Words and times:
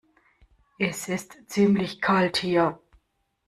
Es 0.79 1.09
ist 1.09 1.37
ziemlich 1.45 2.01
kalt 2.01 2.37
hier. 2.37 2.79